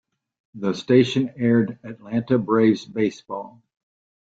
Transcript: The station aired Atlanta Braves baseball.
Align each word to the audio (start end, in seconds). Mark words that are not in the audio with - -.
The 0.55 0.73
station 0.73 1.31
aired 1.37 1.77
Atlanta 1.83 2.39
Braves 2.39 2.85
baseball. 2.85 3.61